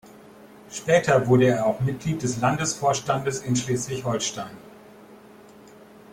[0.71, 4.57] Später wurde er auch Mitglied des Landesvorstandes in Schleswig-Holstein.